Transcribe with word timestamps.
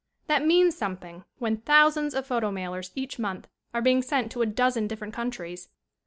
That 0.25 0.43
means 0.43 0.75
something 0.75 1.25
when 1.37 1.57
thousands 1.57 2.15
of 2.15 2.25
photo 2.25 2.49
mailers 2.49 2.91
each 2.95 3.19
month 3.19 3.47
are 3.71 3.83
being 3.83 4.01
sent 4.01 4.31
to 4.31 4.41
a 4.41 4.47
dozen 4.47 4.87
different 4.87 5.13
countries. 5.13 5.69